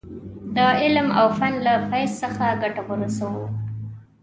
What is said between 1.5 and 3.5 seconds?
له فیض څخه ګټه ورسوو.